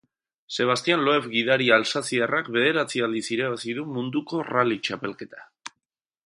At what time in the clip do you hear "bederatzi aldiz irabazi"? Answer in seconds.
2.55-3.77